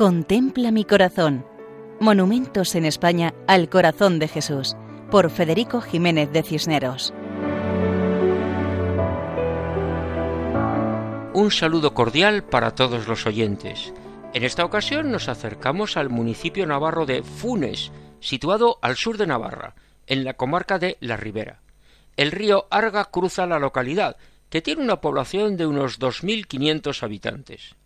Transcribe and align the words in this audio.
Contempla 0.00 0.70
mi 0.70 0.86
corazón. 0.86 1.44
Monumentos 2.00 2.74
en 2.74 2.86
España 2.86 3.34
al 3.46 3.68
corazón 3.68 4.18
de 4.18 4.28
Jesús, 4.28 4.74
por 5.10 5.28
Federico 5.28 5.82
Jiménez 5.82 6.32
de 6.32 6.42
Cisneros. 6.42 7.12
Un 11.34 11.50
saludo 11.50 11.92
cordial 11.92 12.44
para 12.44 12.74
todos 12.74 13.08
los 13.08 13.26
oyentes. 13.26 13.92
En 14.32 14.42
esta 14.42 14.64
ocasión 14.64 15.10
nos 15.10 15.28
acercamos 15.28 15.98
al 15.98 16.08
municipio 16.08 16.66
navarro 16.66 17.04
de 17.04 17.22
Funes, 17.22 17.92
situado 18.20 18.78
al 18.80 18.96
sur 18.96 19.18
de 19.18 19.26
Navarra, 19.26 19.74
en 20.06 20.24
la 20.24 20.32
comarca 20.32 20.78
de 20.78 20.96
La 21.00 21.18
Ribera. 21.18 21.60
El 22.16 22.32
río 22.32 22.68
Arga 22.70 23.10
cruza 23.10 23.46
la 23.46 23.58
localidad, 23.58 24.16
que 24.48 24.62
tiene 24.62 24.82
una 24.82 25.02
población 25.02 25.58
de 25.58 25.66
unos 25.66 26.00
2.500 26.00 27.02
habitantes. 27.02 27.76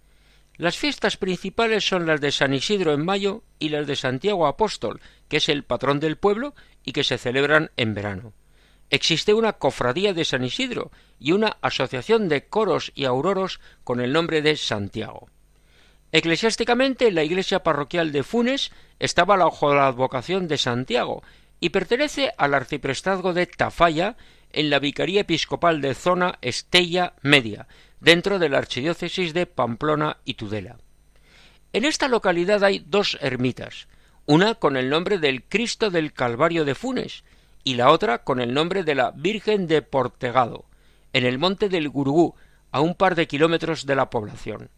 Las 0.56 0.78
fiestas 0.78 1.16
principales 1.16 1.86
son 1.86 2.06
las 2.06 2.20
de 2.20 2.30
San 2.30 2.54
Isidro 2.54 2.92
en 2.92 3.04
mayo 3.04 3.42
y 3.58 3.70
las 3.70 3.88
de 3.88 3.96
Santiago 3.96 4.46
Apóstol, 4.46 5.00
que 5.28 5.38
es 5.38 5.48
el 5.48 5.64
patrón 5.64 5.98
del 5.98 6.16
pueblo 6.16 6.54
y 6.84 6.92
que 6.92 7.02
se 7.02 7.18
celebran 7.18 7.72
en 7.76 7.94
verano. 7.94 8.32
Existe 8.90 9.34
una 9.34 9.54
cofradía 9.54 10.14
de 10.14 10.24
San 10.24 10.44
Isidro 10.44 10.92
y 11.18 11.32
una 11.32 11.56
asociación 11.60 12.28
de 12.28 12.46
coros 12.46 12.92
y 12.94 13.04
auroros 13.04 13.58
con 13.82 14.00
el 14.00 14.12
nombre 14.12 14.42
de 14.42 14.56
Santiago. 14.56 15.28
Eclesiásticamente, 16.12 17.10
la 17.10 17.24
iglesia 17.24 17.64
parroquial 17.64 18.12
de 18.12 18.22
Funes 18.22 18.70
estaba 19.00 19.36
bajo 19.36 19.74
la 19.74 19.88
advocación 19.88 20.46
de 20.46 20.58
Santiago 20.58 21.24
y 21.58 21.70
pertenece 21.70 22.32
al 22.38 22.54
arciprestazgo 22.54 23.32
de 23.32 23.46
Tafalla 23.46 24.16
en 24.52 24.70
la 24.70 24.78
Vicaría 24.78 25.22
Episcopal 25.22 25.80
de 25.80 25.94
Zona 25.94 26.38
Estella 26.40 27.14
Media, 27.22 27.66
dentro 28.04 28.38
de 28.38 28.50
la 28.50 28.58
archidiócesis 28.58 29.32
de 29.32 29.46
Pamplona 29.46 30.18
y 30.26 30.34
Tudela. 30.34 30.76
En 31.72 31.86
esta 31.86 32.06
localidad 32.06 32.62
hay 32.62 32.84
dos 32.86 33.16
ermitas, 33.22 33.88
una 34.26 34.56
con 34.56 34.76
el 34.76 34.90
nombre 34.90 35.18
del 35.18 35.42
Cristo 35.42 35.90
del 35.90 36.12
Calvario 36.12 36.66
de 36.66 36.74
Funes 36.74 37.24
y 37.64 37.74
la 37.74 37.90
otra 37.90 38.22
con 38.22 38.40
el 38.40 38.52
nombre 38.52 38.84
de 38.84 38.94
la 38.94 39.10
Virgen 39.12 39.66
de 39.66 39.80
Portegado, 39.80 40.66
en 41.14 41.24
el 41.24 41.38
monte 41.38 41.70
del 41.70 41.88
Gurugú, 41.88 42.34
a 42.70 42.80
un 42.80 42.94
par 42.94 43.14
de 43.14 43.26
kilómetros 43.26 43.86
de 43.86 43.96
la 43.96 44.10
población. 44.10 44.68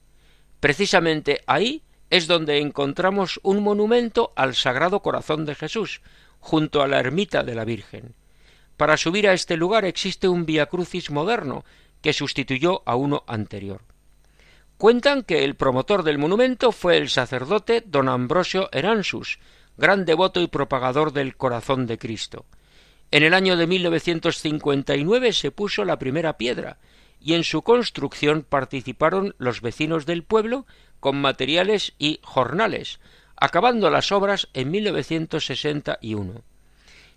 Precisamente 0.60 1.40
ahí 1.46 1.82
es 2.10 2.28
donde 2.28 2.60
encontramos 2.60 3.40
un 3.42 3.60
monumento 3.60 4.32
al 4.36 4.54
Sagrado 4.54 5.02
Corazón 5.02 5.46
de 5.46 5.56
Jesús, 5.56 6.00
junto 6.38 6.80
a 6.80 6.86
la 6.86 7.00
ermita 7.00 7.42
de 7.42 7.56
la 7.56 7.64
Virgen. 7.64 8.14
Para 8.76 8.96
subir 8.96 9.26
a 9.26 9.32
este 9.32 9.56
lugar 9.56 9.84
existe 9.84 10.28
un 10.28 10.46
Via 10.46 10.66
Crucis 10.66 11.10
moderno, 11.10 11.64
que 12.06 12.12
sustituyó 12.12 12.84
a 12.86 12.94
uno 12.94 13.24
anterior. 13.26 13.80
Cuentan 14.78 15.24
que 15.24 15.42
el 15.42 15.56
promotor 15.56 16.04
del 16.04 16.18
monumento 16.18 16.70
fue 16.70 16.98
el 16.98 17.08
sacerdote 17.08 17.82
don 17.84 18.08
Ambrosio 18.08 18.68
Eransus, 18.70 19.40
gran 19.76 20.04
devoto 20.04 20.40
y 20.40 20.46
propagador 20.46 21.12
del 21.12 21.36
corazón 21.36 21.88
de 21.88 21.98
Cristo. 21.98 22.46
En 23.10 23.24
el 23.24 23.34
año 23.34 23.56
de 23.56 23.66
1959 23.66 25.32
se 25.32 25.50
puso 25.50 25.84
la 25.84 25.98
primera 25.98 26.36
piedra, 26.38 26.78
y 27.18 27.34
en 27.34 27.42
su 27.42 27.62
construcción 27.62 28.46
participaron 28.48 29.34
los 29.38 29.60
vecinos 29.60 30.06
del 30.06 30.22
pueblo 30.22 30.64
con 31.00 31.20
materiales 31.20 31.94
y 31.98 32.20
jornales, 32.22 33.00
acabando 33.34 33.90
las 33.90 34.12
obras 34.12 34.46
en 34.54 34.70
1961. 34.70 36.44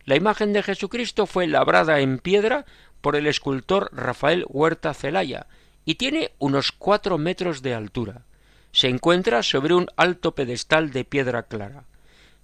La 0.06 0.16
imagen 0.16 0.52
de 0.54 0.64
Jesucristo 0.64 1.28
fue 1.28 1.46
labrada 1.46 2.00
en 2.00 2.18
piedra 2.18 2.66
por 3.02 3.16
el 3.16 3.28
escultor 3.28 3.90
Rafael 3.92 4.46
Huerta 4.48 4.94
Celaya 4.94 5.48
y 5.86 5.96
tiene 5.96 6.32
unos 6.40 6.72
cuatro 6.72 7.18
metros 7.18 7.62
de 7.62 7.74
altura. 7.74 8.22
Se 8.72 8.88
encuentra 8.88 9.42
sobre 9.44 9.74
un 9.74 9.88
alto 9.96 10.36
pedestal 10.36 10.92
de 10.92 11.06
piedra 11.06 11.44
clara. 11.44 11.86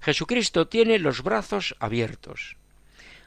Jesucristo 0.02 0.68
tiene 0.68 1.00
los 1.00 1.24
brazos 1.24 1.76
abiertos. 1.80 2.58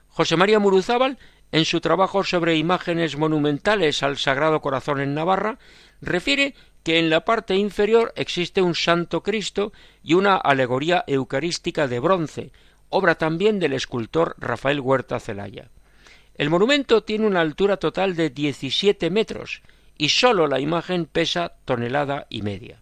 José 0.08 0.36
María 0.36 0.58
Muruzábal, 0.58 1.18
en 1.52 1.64
su 1.64 1.80
trabajo 1.80 2.24
sobre 2.24 2.56
imágenes 2.56 3.16
monumentales 3.16 4.02
al 4.02 4.18
Sagrado 4.18 4.60
Corazón 4.60 5.00
en 5.00 5.14
Navarra, 5.14 5.58
refiere 6.00 6.54
que 6.82 6.98
en 6.98 7.10
la 7.10 7.24
parte 7.24 7.54
inferior 7.54 8.12
existe 8.16 8.62
un 8.62 8.74
Santo 8.74 9.22
Cristo 9.22 9.72
y 10.02 10.14
una 10.14 10.36
alegoría 10.36 11.04
eucarística 11.06 11.86
de 11.86 12.00
bronce, 12.00 12.52
obra 12.88 13.16
también 13.16 13.58
del 13.58 13.72
escultor 13.72 14.34
Rafael 14.38 14.80
Huerta 14.80 15.20
Celaya. 15.20 15.70
El 16.38 16.50
monumento 16.50 17.02
tiene 17.02 17.26
una 17.26 17.40
altura 17.40 17.78
total 17.78 18.14
de 18.14 18.30
17 18.30 19.10
metros 19.10 19.60
y 19.96 20.10
sólo 20.10 20.46
la 20.46 20.60
imagen 20.60 21.06
pesa 21.06 21.54
tonelada 21.64 22.28
y 22.30 22.42
media. 22.42 22.80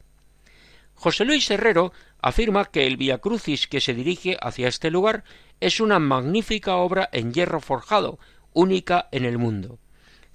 José 0.95 1.25
Luis 1.25 1.51
Herrero 1.51 1.95
afirma 2.21 2.67
que 2.67 2.87
el 2.87 2.99
Via 2.99 3.17
Crucis 3.17 3.67
que 3.67 3.81
se 3.81 3.95
dirige 3.95 4.37
hacia 4.43 4.69
este 4.69 4.91
lugar 4.91 5.25
es 5.59 5.81
una 5.81 5.99
magnífica 5.99 6.77
obra 6.77 7.09
en 7.13 7.33
hierro 7.33 7.61
forjado, 7.61 8.19
única 8.53 9.09
en 9.11 9.25
el 9.25 9.39
mundo. 9.39 9.79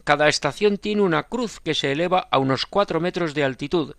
Cada 0.03 0.28
estación 0.28 0.78
tiene 0.78 1.03
una 1.03 1.24
cruz 1.24 1.59
que 1.59 1.76
se 1.76 1.92
eleva 1.92 2.28
a 2.32 2.40
unos 2.40 2.66
cuatro 2.66 3.00
metros 3.00 3.36
de 3.36 3.44
altitud, 3.44 3.96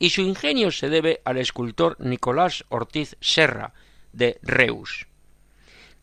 y 0.00 0.10
su 0.10 0.20
ingenio 0.20 0.72
se 0.72 0.88
debe 0.88 1.20
al 1.24 1.36
escultor 1.36 1.96
Nicolás 2.00 2.64
Ortiz 2.70 3.16
Serra, 3.20 3.72
de 4.12 4.40
Reus. 4.42 5.06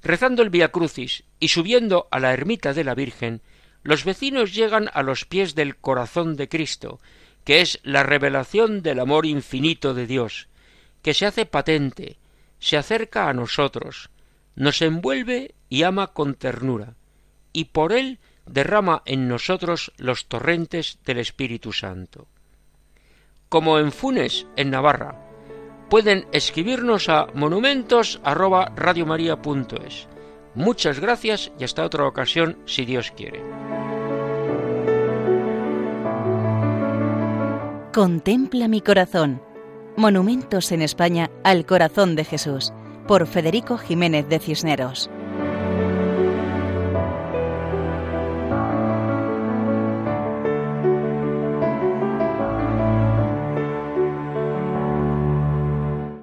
Rezando 0.03 0.41
el 0.41 0.49
Via 0.49 0.71
Crucis 0.71 1.23
y 1.39 1.49
subiendo 1.49 2.07
a 2.11 2.19
la 2.19 2.33
ermita 2.33 2.73
de 2.73 2.83
la 2.83 2.95
Virgen, 2.95 3.41
los 3.83 4.03
vecinos 4.03 4.53
llegan 4.53 4.89
a 4.93 5.03
los 5.03 5.25
pies 5.25 5.55
del 5.55 5.75
corazón 5.75 6.35
de 6.35 6.49
Cristo, 6.49 6.99
que 7.43 7.61
es 7.61 7.79
la 7.83 8.03
revelación 8.03 8.81
del 8.81 8.99
amor 8.99 9.25
infinito 9.25 9.93
de 9.93 10.07
Dios, 10.07 10.47
que 11.01 11.13
se 11.13 11.25
hace 11.25 11.45
patente, 11.45 12.17
se 12.59 12.77
acerca 12.77 13.27
a 13.27 13.33
nosotros, 13.33 14.09
nos 14.55 14.81
envuelve 14.81 15.55
y 15.69 15.83
ama 15.83 16.07
con 16.07 16.35
ternura, 16.35 16.95
y 17.53 17.65
por 17.65 17.93
él 17.93 18.19
derrama 18.45 19.01
en 19.05 19.27
nosotros 19.27 19.91
los 19.97 20.27
torrentes 20.27 20.99
del 21.05 21.19
Espíritu 21.19 21.73
Santo. 21.73 22.27
Como 23.49 23.79
en 23.79 23.91
Funes, 23.91 24.47
en 24.55 24.69
Navarra, 24.69 25.30
pueden 25.91 26.25
escribirnos 26.31 27.07
a 27.09 27.27
monumentos@radiomaria.es. 27.33 30.07
Muchas 30.55 30.99
gracias 31.01 31.51
y 31.59 31.65
hasta 31.65 31.83
otra 31.83 32.07
ocasión 32.07 32.59
si 32.65 32.85
Dios 32.85 33.11
quiere. 33.11 33.41
Contempla 37.93 38.69
mi 38.69 38.79
corazón. 38.79 39.41
Monumentos 39.97 40.71
en 40.71 40.81
España 40.81 41.29
al 41.43 41.65
corazón 41.65 42.15
de 42.15 42.23
Jesús 42.23 42.71
por 43.05 43.27
Federico 43.27 43.77
Jiménez 43.77 44.29
de 44.29 44.39
Cisneros. 44.39 45.09